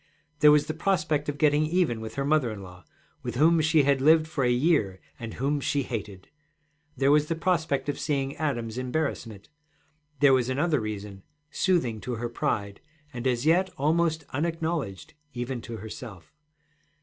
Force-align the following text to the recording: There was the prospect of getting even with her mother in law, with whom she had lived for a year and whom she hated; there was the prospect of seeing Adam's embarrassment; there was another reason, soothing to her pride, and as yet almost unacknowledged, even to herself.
There 0.39 0.51
was 0.51 0.65
the 0.65 0.73
prospect 0.73 1.29
of 1.29 1.37
getting 1.37 1.63
even 1.67 2.01
with 2.01 2.15
her 2.15 2.25
mother 2.25 2.49
in 2.49 2.63
law, 2.63 2.85
with 3.21 3.35
whom 3.35 3.61
she 3.61 3.83
had 3.83 4.01
lived 4.01 4.27
for 4.27 4.43
a 4.43 4.49
year 4.49 4.99
and 5.19 5.35
whom 5.35 5.59
she 5.59 5.83
hated; 5.83 6.27
there 6.97 7.11
was 7.11 7.27
the 7.27 7.35
prospect 7.35 7.87
of 7.87 7.99
seeing 7.99 8.35
Adam's 8.37 8.79
embarrassment; 8.79 9.47
there 10.19 10.33
was 10.33 10.49
another 10.49 10.79
reason, 10.79 11.21
soothing 11.51 12.01
to 12.01 12.15
her 12.15 12.29
pride, 12.29 12.81
and 13.13 13.27
as 13.27 13.45
yet 13.45 13.69
almost 13.77 14.23
unacknowledged, 14.31 15.13
even 15.35 15.61
to 15.61 15.77
herself. 15.77 16.33